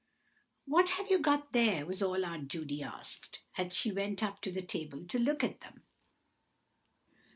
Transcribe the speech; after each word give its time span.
"What 0.65 0.89
have 0.97 1.11
you 1.11 1.19
got 1.19 1.53
there?" 1.53 1.85
was 1.85 2.01
all 2.01 2.25
Aunt 2.25 2.47
Judy 2.47 2.81
asked, 2.81 3.43
as 3.55 3.77
she 3.77 3.91
went 3.91 4.23
up 4.23 4.41
to 4.41 4.51
the 4.51 4.63
table 4.63 5.05
to 5.05 5.19
look 5.19 5.43
at 5.43 5.61
them. 5.61 5.83